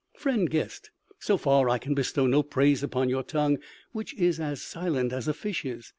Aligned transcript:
'""Friend 0.17 0.49
guest, 0.49 0.89
so 1.19 1.37
far 1.37 1.69
I 1.69 1.77
can 1.77 1.93
bestow 1.93 2.25
no 2.25 2.41
praise 2.41 2.81
upon 2.81 3.07
your 3.07 3.21
tongue, 3.21 3.59
which 3.91 4.15
is 4.15 4.39
as 4.39 4.59
silent 4.59 5.13
as 5.13 5.27
a 5.27 5.33
fish's. 5.35 5.89